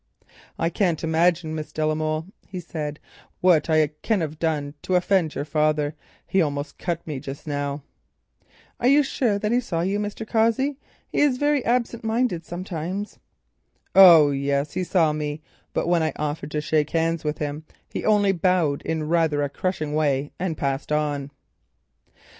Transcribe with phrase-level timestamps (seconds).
[0.57, 2.99] "I can't imagine, Miss de la Molle," he said,
[3.39, 7.83] "what I have done to offend your father—he almost cut me just now."
[8.79, 10.27] "Are you sure that he saw you, Mr.
[10.27, 13.19] Cossey; he is very absent minded sometimes?"
[13.93, 18.03] "Oh yes, he saw me, but when I offered to shake hands with him he
[18.03, 21.29] only bowed in rather a crushing way and passed on."